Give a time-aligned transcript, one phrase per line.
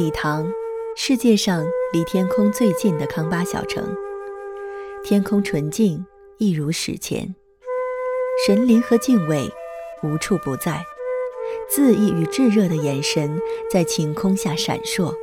[0.00, 0.50] 礼堂，
[0.96, 1.62] 世界上
[1.92, 3.94] 离天空最近的康巴小城。
[5.04, 6.06] 天空纯净，
[6.38, 7.34] 一如史前。
[8.46, 9.52] 神灵和敬畏
[10.02, 10.82] 无处不在，
[11.70, 13.38] 恣意与炙热的眼神
[13.70, 15.14] 在晴空下闪烁。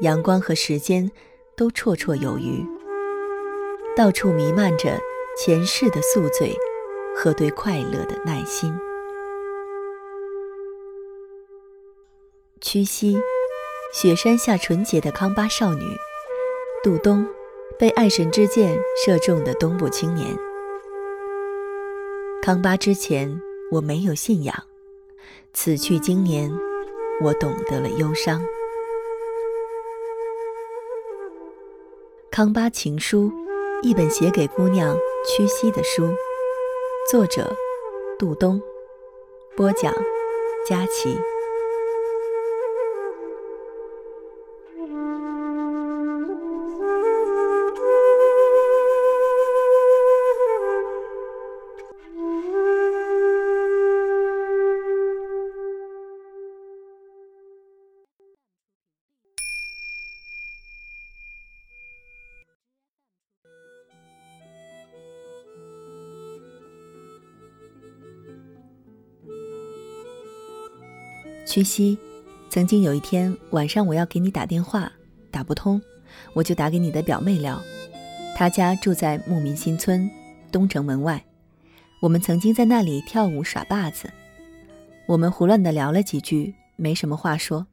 [0.00, 1.10] 阳光和时间
[1.56, 2.62] 都绰绰有余，
[3.96, 5.00] 到处弥漫着
[5.34, 6.54] 前世的宿醉
[7.16, 8.70] 和对快乐的耐心。
[12.60, 13.18] 屈膝，
[13.92, 15.84] 雪山下纯洁的康巴少女，
[16.82, 17.28] 杜冬，
[17.78, 18.74] 被爱神之箭
[19.04, 20.34] 射中的东部青年。
[22.40, 23.38] 康巴之前，
[23.70, 24.54] 我没有信仰；
[25.52, 26.50] 此去经年，
[27.20, 28.42] 我懂得了忧伤。
[32.30, 33.30] 康巴情书，
[33.82, 34.96] 一本写给姑娘
[35.26, 36.08] 屈膝的书。
[37.10, 37.54] 作者：
[38.18, 38.58] 杜冬。
[39.54, 39.92] 播讲：
[40.66, 41.14] 佳琪。
[71.52, 71.98] 屈膝，
[72.48, 74.90] 曾经有一天晚上，我要给你打电话，
[75.30, 75.78] 打不通，
[76.32, 77.62] 我就打给你的表妹聊。
[78.34, 80.10] 她家住在牧民新村
[80.50, 81.22] 东城门外，
[82.00, 84.10] 我们曾经在那里跳舞耍把子。
[85.06, 87.66] 我们胡乱的聊了几句，没什么话说。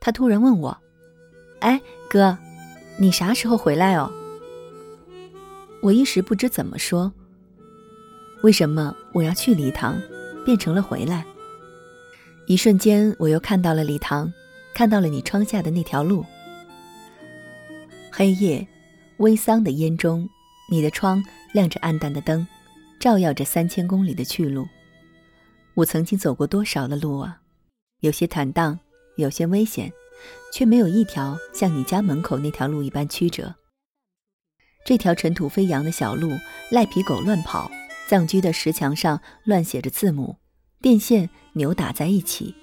[0.00, 0.78] 她突然问我
[1.60, 2.38] ：“哎，哥，
[2.96, 4.10] 你啥时候回来哦？”
[5.84, 7.12] 我一时不知怎么说。
[8.42, 10.00] 为什么我要去礼堂，
[10.46, 11.26] 变成了回来？
[12.48, 14.32] 一瞬间，我又看到了礼堂，
[14.72, 16.24] 看到了你窗下的那条路。
[18.12, 18.64] 黑夜，
[19.16, 20.28] 微桑的烟中，
[20.70, 21.20] 你的窗
[21.52, 22.46] 亮着暗淡的灯，
[23.00, 24.64] 照耀着三千公里的去路。
[25.74, 27.40] 我曾经走过多少的路啊？
[27.98, 28.78] 有些坦荡，
[29.16, 29.92] 有些危险，
[30.52, 33.56] 却没有一条像你家门口那条路一般曲折。
[34.84, 36.30] 这条尘土飞扬的小路，
[36.70, 37.68] 赖皮狗乱跑，
[38.08, 40.36] 藏居的石墙上乱写着字母。
[40.80, 42.54] 电线扭打在一起，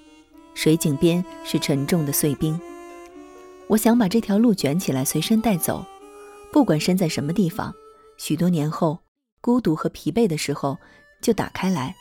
[0.54, 2.58] 水井边是沉重的碎冰。
[3.66, 5.84] 我想把这条路卷起来随身带走，
[6.52, 7.74] 不管身在什么地方。
[8.18, 9.00] 许多年后，
[9.40, 10.78] 孤独和疲惫的时候，
[11.20, 11.96] 就打开来，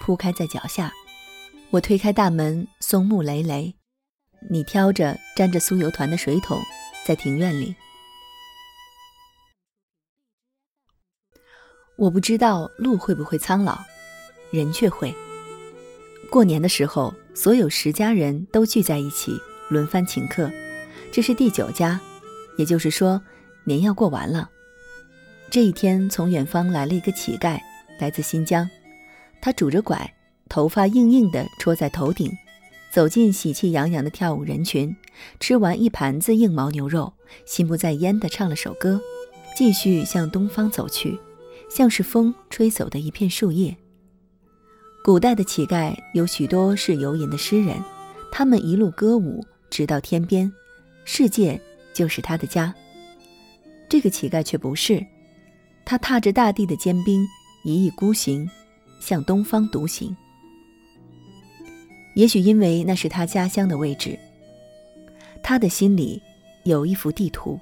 [0.00, 0.90] 铺开在脚下。
[1.68, 3.74] 我推开大门，松木累累。
[4.48, 6.58] 你挑着沾着酥油团的水桶，
[7.04, 7.76] 在庭院里。
[11.98, 13.78] 我不知道路会不会苍老，
[14.50, 15.14] 人却会。
[16.30, 19.40] 过年的时候，所有十家人都聚在一起，
[19.70, 20.50] 轮番请客。
[21.10, 21.98] 这是第九家，
[22.58, 23.20] 也就是说，
[23.64, 24.50] 年要过完了。
[25.50, 27.58] 这一天，从远方来了一个乞丐，
[27.98, 28.68] 来自新疆。
[29.40, 30.14] 他拄着拐，
[30.50, 32.30] 头发硬硬的戳在头顶，
[32.92, 34.94] 走进喜气洋洋的跳舞人群，
[35.40, 37.14] 吃完一盘子硬毛牛肉，
[37.46, 39.00] 心不在焉地唱了首歌，
[39.56, 41.18] 继续向东方走去，
[41.70, 43.74] 像是风吹走的一片树叶。
[45.02, 47.82] 古代的乞丐有许多是游吟的诗人，
[48.30, 50.52] 他们一路歌舞，直到天边，
[51.04, 51.58] 世界
[51.94, 52.74] 就是他的家。
[53.88, 55.04] 这个乞丐却不是，
[55.86, 57.26] 他踏着大地的坚冰，
[57.64, 58.46] 一意孤行，
[59.00, 60.14] 向东方独行。
[62.14, 64.18] 也许因为那是他家乡的位置，
[65.42, 66.20] 他的心里
[66.64, 67.58] 有一幅地图。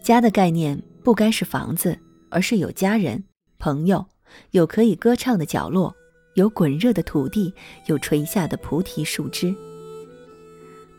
[0.00, 1.98] 家的概念不该是房子，
[2.30, 3.22] 而是有家人、
[3.58, 4.06] 朋友，
[4.52, 5.94] 有可以歌唱的角落。
[6.34, 7.52] 有滚热的土地，
[7.86, 9.54] 有垂下的菩提树枝。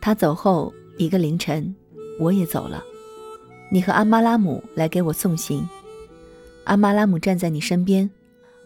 [0.00, 1.74] 他走后一个凌晨，
[2.20, 2.82] 我也走了。
[3.70, 5.66] 你和阿妈拉姆来给我送行。
[6.64, 8.08] 阿妈拉姆站在你身边，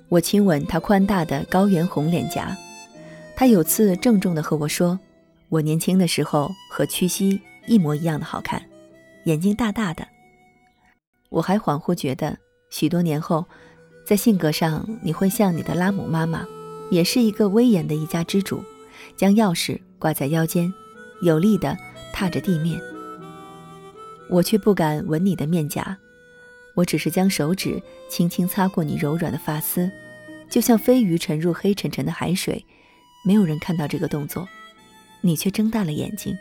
[0.08, 2.56] 我亲吻他宽大的高原红脸颊。
[3.34, 4.98] 他有次郑重地和我说
[5.48, 8.60] ：“我年轻的时候和屈膝一模一样的好看，
[9.24, 10.06] 眼睛大大的。”
[11.30, 12.36] 我还恍惚觉得，
[12.68, 13.46] 许多年后，
[14.04, 16.46] 在性格上你会像你的拉姆妈妈。
[16.90, 18.62] 也是一个威严的一家之主，
[19.16, 20.72] 将钥匙挂在腰间，
[21.22, 21.76] 有力地
[22.12, 22.80] 踏着地面。
[24.30, 25.96] 我却不敢吻你的面颊，
[26.74, 29.90] 我只是将手指轻轻擦过你柔软的发丝，
[30.50, 32.64] 就像飞鱼沉入黑沉沉的海水。
[33.24, 34.48] 没有人看到这个动作，
[35.20, 36.36] 你却睁大了眼睛。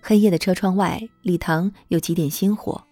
[0.00, 2.82] 黑夜的车窗外，礼堂有几点星火，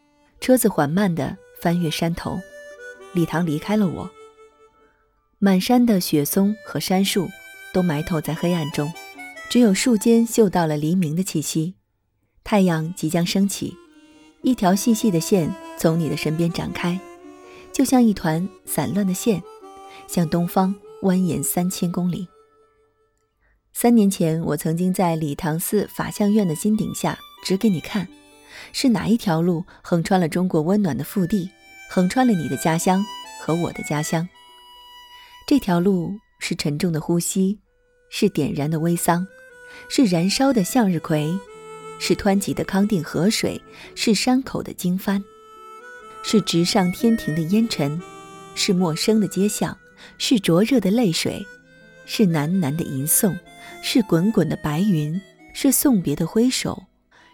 [0.41, 2.39] 车子缓慢地翻越山头，
[3.13, 4.11] 礼堂离开了我。
[5.47, 7.31] 满山的雪松和杉树
[7.73, 8.93] 都埋头在黑暗中，
[9.49, 11.77] 只有树间嗅到了黎明的气息，
[12.43, 13.77] 太阳即将升起，
[14.43, 16.99] 一条细细的线从你的身边展开，
[17.73, 19.41] 就像一团散乱的线，
[20.09, 22.27] 向东方蜿蜒三千公里。
[23.73, 28.09] 三年前，我曾经在礼堂寺法相院的金顶下指给你看，
[28.73, 31.49] 是哪一条路横穿了中国温暖的腹地，
[31.89, 33.07] 横穿了你的家乡
[33.41, 34.29] 和我的家乡。
[35.47, 37.61] 这条路是沉重的呼吸，
[38.11, 39.25] 是点燃的微桑。
[39.89, 41.39] 是燃烧的向日葵，
[42.01, 43.63] 是湍急的康定河水，
[43.95, 45.23] 是山口的经幡，
[46.25, 48.01] 是直上天庭的烟尘，
[48.57, 49.77] 是陌生的街巷，
[50.19, 51.47] 是灼热的泪水，
[52.07, 53.39] 是喃喃的吟诵，
[53.83, 55.21] 是滚滚的白云，
[55.55, 56.83] 是送别的挥手，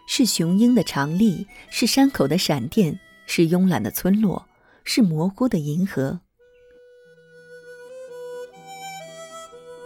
[0.06, 4.47] 是雄鹰的长立，是山口的闪电，是慵懒的村落，
[4.85, 6.20] 是模糊的银河。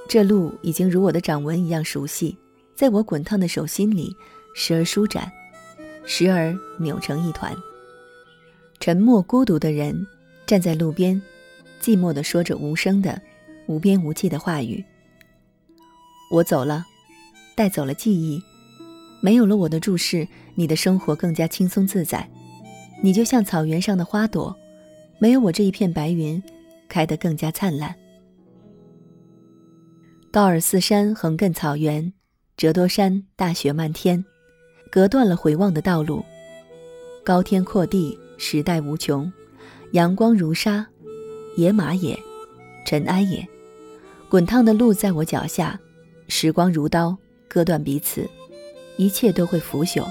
[0.08, 2.36] 这路已经如我的掌纹一样熟悉。
[2.74, 4.14] 在我滚烫的手心里，
[4.54, 5.32] 时而舒展，
[6.04, 7.54] 时而扭成一团。
[8.78, 10.06] 沉默孤独的人
[10.46, 11.20] 站在路边，
[11.80, 13.20] 寂寞地说着无声的、
[13.66, 14.84] 无边无际的话语。
[16.30, 16.84] 我走了，
[17.54, 18.42] 带走了记忆，
[19.22, 22.28] 没有了我的注视，你的生活更加轻松自在。
[23.02, 24.54] 你就像草原上的花朵，
[25.18, 26.42] 没有我这一片白云，
[26.88, 27.94] 开得更加灿烂。
[30.30, 32.12] 高尔寺山横亘草原。
[32.56, 34.24] 折多山大雪漫天，
[34.90, 36.24] 隔断了回望的道路。
[37.22, 39.30] 高天阔地，时代无穷，
[39.92, 40.86] 阳光如沙，
[41.58, 42.18] 野马也，
[42.86, 43.46] 尘埃也。
[44.30, 45.78] 滚烫的路在我脚下，
[46.28, 47.14] 时光如刀，
[47.46, 48.26] 割断彼此，
[48.96, 50.06] 一切都会腐朽。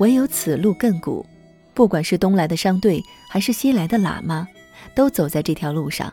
[0.00, 1.24] 唯有此路亘古，
[1.72, 4.46] 不管是东来的商队，还是西来的喇嘛，
[4.94, 6.12] 都走在这条路上，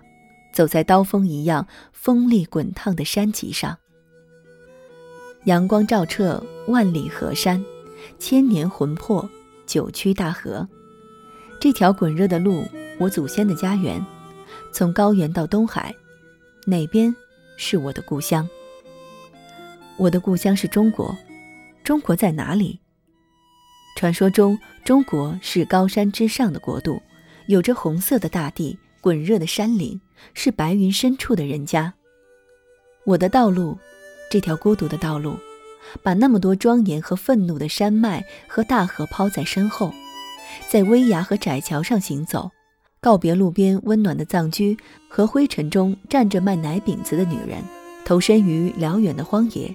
[0.56, 3.78] 走在刀锋一样锋利滚烫的山脊上。
[5.44, 7.62] 阳光照彻万里河山，
[8.18, 9.30] 千年魂魄，
[9.68, 10.66] 九曲大河。
[11.60, 12.63] 这条滚热的路，
[12.98, 14.02] 我祖先的家园。
[14.72, 15.94] 从高原到东海，
[16.66, 17.13] 哪边
[17.58, 18.48] 是我的故乡？
[19.98, 21.13] 我的故乡是中国。
[21.84, 22.80] 中国在哪里？
[23.98, 27.01] 传说中，中国是高山之上的国度，
[27.48, 30.02] 有着红色的大地、滚热的山岭，
[30.34, 31.94] 是白云深处的人家。
[33.06, 33.78] 我的道路。
[34.31, 35.38] 这条孤独的道路，
[36.02, 39.94] 把那么多庄严和愤怒的山脉和大河抛在身后，
[40.68, 42.50] 在危崖和窄桥上行走，
[43.00, 44.75] 告别路边温暖的藏居
[45.08, 47.63] 和灰尘中站着卖奶饼子的女人，
[48.04, 49.74] 投身于辽远的荒野，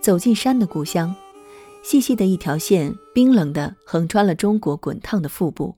[0.00, 1.14] 走进山的故乡。
[1.82, 5.76] 细细的一条线，冰冷地横穿了中国滚烫的腹部。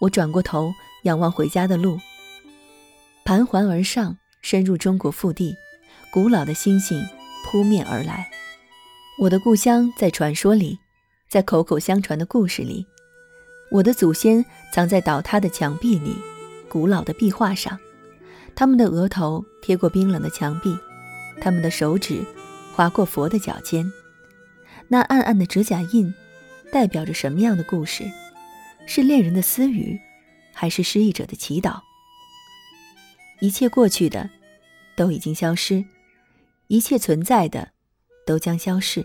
[0.00, 0.72] 我转过头
[1.06, 2.00] 仰望回家的路，
[3.24, 5.56] 盘桓而上，深入中国腹地。
[6.12, 7.00] 古老的星星
[7.44, 8.28] 扑面而来，
[9.20, 10.78] 我的故乡在传说里，
[11.28, 12.86] 在口口相传的故事里，
[13.70, 16.16] 我的祖先藏在倒塌的墙壁里，
[16.68, 17.78] 古老的壁画上，
[18.54, 20.76] 他们的额头贴过冰冷的墙壁，
[21.40, 22.24] 他们的手指
[22.74, 23.92] 划过佛的脚尖，
[24.88, 26.12] 那暗暗的指甲印，
[26.72, 28.04] 代表着什么样的故事？
[28.86, 30.00] 是恋人的私语，
[30.58, 31.82] 还是失意者的祈祷？
[33.40, 34.30] 一切过去的，
[34.96, 35.84] 都已经消失。
[36.68, 37.68] 一切存在的，
[38.26, 39.04] 都将消逝。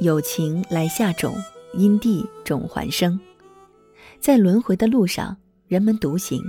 [0.00, 1.36] 有情来下种，
[1.74, 3.20] 因地种还生。
[4.18, 6.42] 在轮回的路上，人们独行，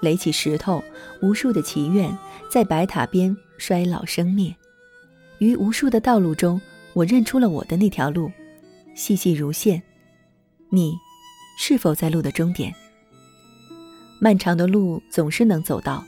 [0.00, 0.80] 垒起石头，
[1.20, 2.16] 无数的祈愿
[2.48, 4.54] 在白塔边衰老生灭。
[5.38, 6.60] 于无数的道路中，
[6.92, 8.30] 我认出了我的那条路，
[8.94, 9.82] 细细如线。
[10.68, 10.94] 你，
[11.58, 12.72] 是否在路的终点？
[14.20, 16.04] 漫长的路总是能走到，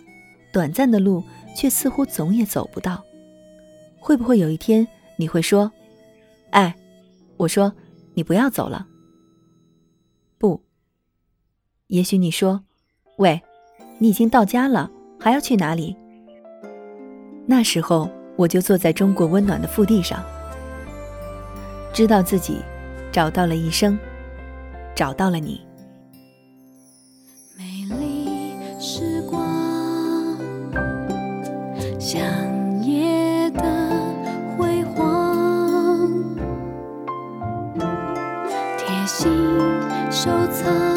[0.53, 1.25] 短暂的路
[1.57, 3.03] 却似乎总也走不到。
[3.99, 5.73] 会不会有一天你会说
[6.51, 6.77] ：“哎，
[7.39, 7.73] 我说
[8.15, 8.87] 你不要走了。”
[10.39, 10.63] 不。
[11.87, 12.63] 也许你说
[13.17, 13.41] ：“喂，
[13.99, 15.97] 你已经到家了，还要去哪里？”
[17.47, 20.23] 那时候我就坐在中国温暖的腹地上，
[21.95, 22.59] 知道自己
[23.11, 23.99] 找到了一生，
[24.95, 25.61] 找到了你。
[40.25, 40.92] 收藏。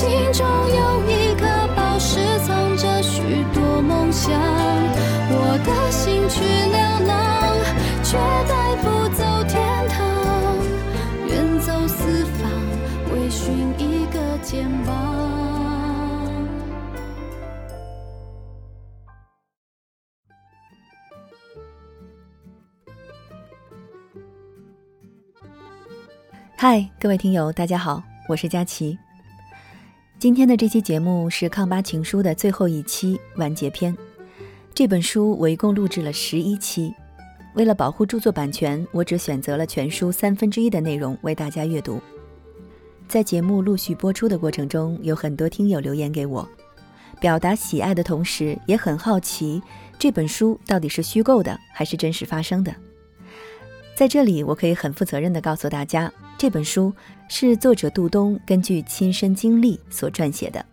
[0.00, 1.44] 心中有一颗
[1.76, 3.20] 宝石，藏着许
[3.52, 4.32] 多梦想。
[4.32, 7.12] 我的心去流浪，
[8.02, 8.16] 却
[8.48, 10.00] 带不走天堂。
[11.28, 12.50] 远走四方，
[13.12, 14.96] 为寻一个肩膀。
[26.56, 28.98] 嗨，各位听友，大家好，我是佳琪。
[30.20, 33.96] 今天的这期节目是《康巴情书》的最后一期完结篇。
[34.74, 36.94] 这本书我一共录制了十一期，
[37.54, 41.98] 为了保护著作版权，我只选择了全书三分之一的内容为大家阅读。
[43.08, 46.46] 在节目陆续播出的过程中，有很多听友留言给我，
[47.18, 49.62] 表达喜爱的同时，也很好奇
[49.98, 52.70] 这本书到底是虚构的还是真实发生的。
[53.94, 56.90] 在这里，我可以很负责任地告诉大家，这本书
[57.28, 60.64] 是作者杜东根据亲身经历所撰写的。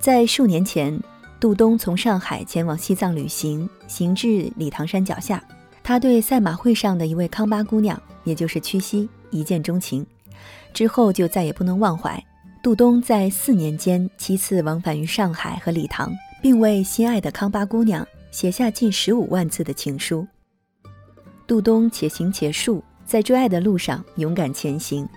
[0.00, 1.00] 在数年前，
[1.38, 5.40] 杜东从上海前往西藏旅行，行至理塘山脚下，
[5.84, 10.04] 他对赛马会上的一位康巴姑娘，也就是屈西，一见钟情，
[10.74, 12.20] 之后就再也不能忘怀。
[12.60, 16.12] 杜东在四年间七次往返于上海和理塘，
[16.42, 20.26] 并为心爱的康巴姑娘写下近十五万字的情书。
[21.46, 25.08] 杜东且行且述，在追爱的路上勇敢前行，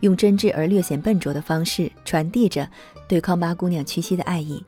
[0.00, 2.68] 用真挚而略显笨拙的方式传递着
[3.08, 4.62] 对康巴姑娘屈膝的爱意。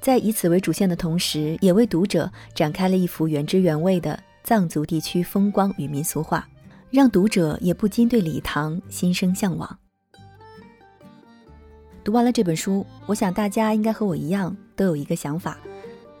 [0.00, 6.48] 在以此为主线的同时，也为读者展开了一幅原汁原味的藏族地区风光与民俗画，
[6.90, 9.78] 让读者也不禁对礼堂心生向往。
[12.02, 15.58] 读完了这本书，我想大家应该和我一样，都有一个想法，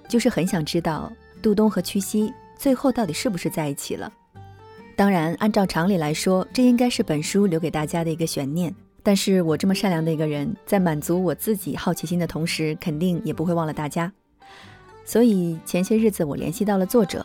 [0.06, 2.30] 就是很想知道杜东和屈膝。
[2.58, 4.12] 最后到底是不是在一起了？
[5.00, 8.74] 当然，按照常理来说，这应该是本书留给大家的一个悬念。
[9.02, 14.12] 但是我这么善良的一个人，在满足我自己好奇心的同时，肯定也不会忘了大家。
[15.06, 17.24] 所以前些日子我联系到了作者，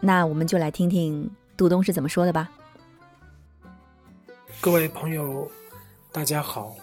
[0.00, 2.50] 那我们就来听听杜东是怎么说的吧。
[4.60, 5.50] 各位朋友，
[6.12, 6.76] 大家好，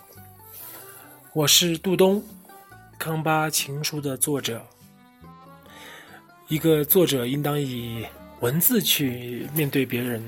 [1.34, 2.20] 我是杜东，
[2.98, 4.60] 《康巴情书》的作者。
[6.48, 8.04] 一个作者应当以
[8.46, 10.24] 文字去面对别人，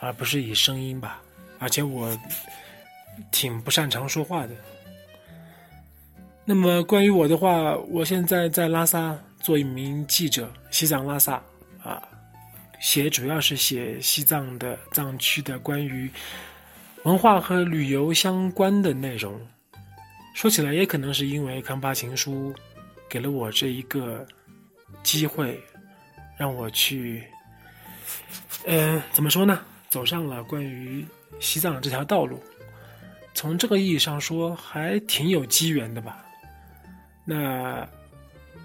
[0.00, 1.20] 而不是以声音吧。
[1.58, 2.18] 而且我
[3.30, 4.54] 挺不擅长说话的。
[6.46, 11.34] 那么关于我的话，我现在在拉萨做一名记者，西藏拉萨
[11.82, 12.02] 啊，
[12.80, 16.10] 写主要是写西藏的藏区的关于
[17.02, 19.38] 文化和旅游相关的内容。
[20.34, 22.50] 说起来，也可能是因为《康巴情书》
[23.10, 24.26] 给了我这一个。
[25.02, 25.60] 机会
[26.36, 27.24] 让我去，
[28.66, 29.60] 嗯，怎么说呢？
[29.88, 31.06] 走上了关于
[31.40, 32.42] 西藏这条道路，
[33.32, 36.24] 从这个意义上说，还挺有机缘的吧。
[37.24, 37.88] 那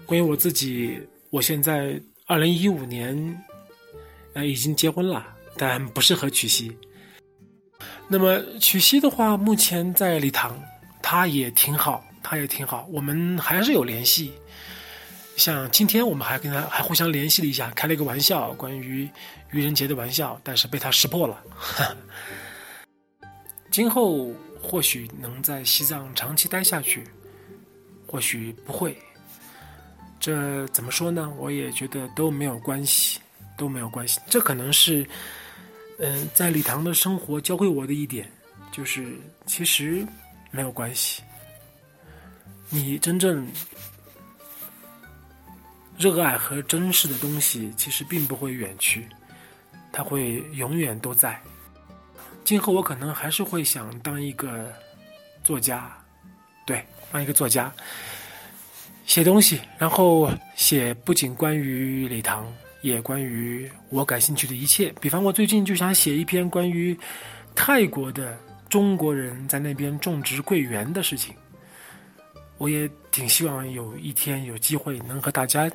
[0.04, 1.00] 关于我自己，
[1.30, 3.42] 我现在二零一五年，
[4.34, 5.26] 呃，已经结婚了，
[5.56, 6.76] 但不是和曲西。
[8.08, 10.60] 那么曲西的话，目前在礼堂，
[11.00, 14.32] 他也挺好，他也挺好，我们还是有联系。
[15.42, 19.10] 像今天我们还跟他还互相联系了一下，开了一个玩笑，关于
[19.50, 21.42] 愚人节的玩笑，但是被他识破了。
[23.68, 24.32] 今后
[24.62, 27.02] 或许能在西藏长期待下去，
[28.06, 28.96] 或许不会。
[30.20, 31.28] 这怎么说呢？
[31.36, 33.18] 我也觉得都没有关系，
[33.58, 34.20] 都没有关系。
[34.30, 35.04] 这可能是，
[35.98, 38.30] 嗯，在礼堂的生活教会我的一点，
[38.70, 40.06] 就是其实
[40.52, 41.20] 没有关系。
[42.68, 43.44] 你真正。
[45.98, 49.06] 热爱和珍视的东西，其实并不会远去，
[49.92, 51.40] 它会永远都在。
[52.44, 54.72] 今后我可能还是会想当一个
[55.44, 55.96] 作家，
[56.66, 57.72] 对，当一个作家，
[59.06, 64.92] 写东西，然后写不仅关于礼堂，也关于我感兴趣的一切。
[65.00, 66.98] 比方，我最近就想写一篇关于
[67.54, 68.36] 泰国的
[68.68, 71.34] 中国人在那边种植桂圆的事情。
[72.62, 75.68] 我也挺希望有一天有机会能和大家。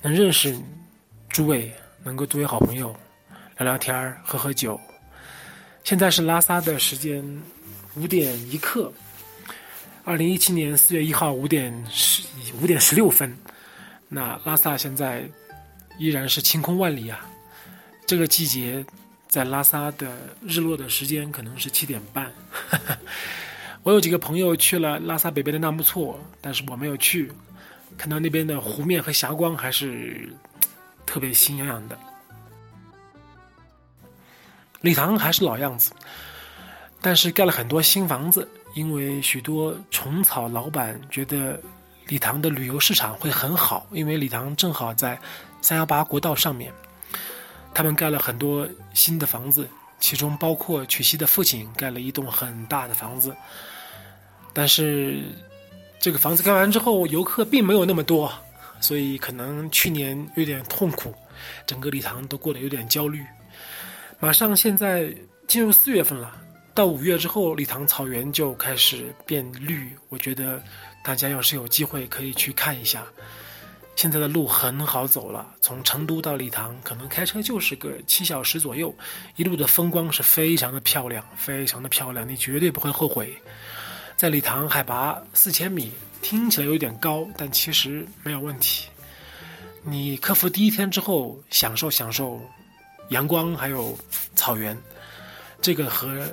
[0.00, 0.58] 能认识
[1.28, 1.70] 诸位，
[2.02, 2.96] 能够作为好朋友，
[3.58, 4.80] 聊聊天，喝喝酒。
[5.84, 7.22] 现在是拉萨的时间
[7.96, 8.90] 五点一刻，
[10.04, 12.22] 二零一七年四月一号五点十
[12.62, 13.36] 五点十六分。
[14.08, 15.22] 那拉萨现在
[15.98, 17.28] 依然是晴空万里啊！
[18.06, 18.82] 这个季节
[19.28, 22.32] 在拉萨的日落的时间可能是七点半。
[23.86, 27.30] 我有几个朋友去了拉萨北边的纳木错，但是我没有去。
[27.96, 30.28] 看到那边的湖面和霞光，还是
[31.06, 31.96] 特别心痒痒的。
[34.80, 35.92] 礼堂还是老样子，
[37.00, 41.56] 但是盖了很多新房子，因为许多虫草老板觉得
[42.08, 45.16] 礼堂的旅游市场会很好，因为礼堂正好在
[45.62, 46.72] 三幺八国道上面，
[47.72, 49.68] 他们盖了很多新的房子，
[50.00, 53.32] 其中包括曲西的父亲盖了一栋很大的房子，
[54.56, 55.20] 但是
[55.98, 58.32] 这个房子盖完之后，游客并没有那么多，
[58.80, 61.14] 所以可能去年有点痛苦，
[61.66, 63.22] 整个礼堂都过得有点焦虑。
[64.18, 65.14] 马上现在
[65.46, 66.34] 进入四月份了，
[66.72, 69.94] 到五月之后，礼堂草原就开始变绿。
[70.08, 70.58] 我觉得
[71.04, 73.04] 大家要是有机会可以去看一下。
[73.94, 78.94] 现在的路很好走了，从成都到礼堂可能开车就是个七小时左右，
[79.36, 83.36] 一路的风光是非常的漂亮，非常的漂亮，你绝对不会后悔。
[84.16, 85.92] 在礼堂海拔四千米，
[86.22, 88.88] 听起来有点高，但其实没有问题。
[89.82, 92.40] 你克服第一天之后，享受享受。
[93.10, 93.96] 阳光还有
[94.34, 94.76] 草原，
[95.62, 96.26] 这个和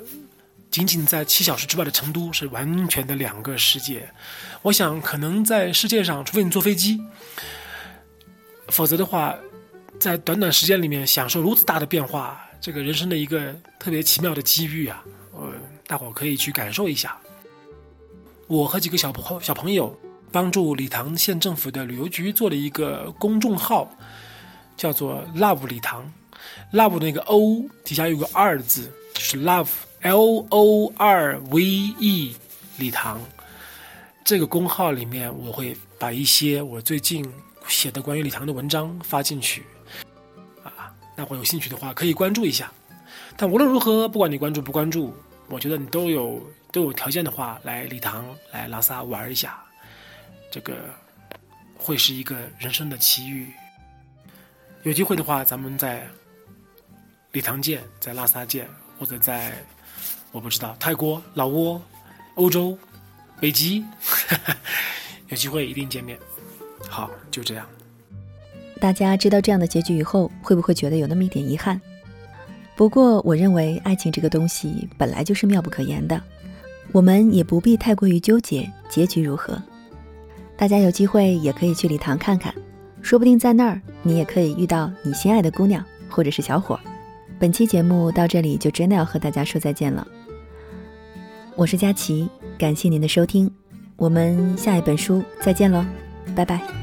[0.71, 4.09] 仅仅在七小时之外的成都是完全的两个世界。
[4.63, 6.99] 我想，可能在世界上，除非你坐飞机，
[8.69, 9.35] 否则的话，
[9.99, 15.03] 在短短时间里面享受如此大的变化，这个人生的一个特别奇妙的机遇啊！
[15.33, 15.53] 呃，
[15.85, 17.19] 大伙可以去感受一下。
[18.53, 19.99] 我和几个小朋小朋友
[20.31, 23.89] 帮助礼堂县政府的旅游局做了一个公众号，
[24.77, 26.13] 叫做 “Love 礼堂”。
[26.71, 29.69] love 那个 O 底下有个二字，就是 love
[30.01, 32.35] L O R V E
[32.77, 33.19] 礼堂。
[34.23, 37.27] 这个公号里面，我会把一些我最近
[37.67, 39.63] 写的关于礼堂的文章发进去。
[40.63, 42.71] 啊，那会有兴趣的话可以关注一下。
[43.35, 45.11] 但无论如何，不管你关注不关注，
[45.47, 49.63] 我觉得你都有都有条件的话，来礼堂来拉萨玩一下，
[50.51, 50.75] 这个
[51.75, 53.51] 会是一个人生的奇遇。
[54.83, 56.07] 有机会的话，咱们在。
[57.31, 59.53] 礼堂见，在拉萨见，或者在
[60.31, 61.81] 我不知道泰国、老挝、
[62.35, 62.77] 欧洲、
[63.39, 63.83] 北极，
[65.29, 66.15] 有机会一定见面。
[66.87, 67.67] 好，就这样。
[68.79, 71.81] 大家知道这样的结局以后，会不会觉得有那么一点遗憾？
[72.75, 76.21] 不过，我认为爱情这个东西本来就是妙不可言的，
[76.91, 79.61] 我们也不必太过于纠结结局如何。
[80.57, 82.53] 大家有机会也可以去礼堂看看，
[83.01, 86.79] 说不定在那儿你也可以遇到你心爱的姑娘或者是小伙。
[87.39, 90.07] 本期节目到这里就真的要和大家说再见了。
[91.55, 93.49] 我是佳琪，感谢您的收听，
[93.97, 95.85] 我们下一本书再见喽，
[96.35, 96.82] 拜拜。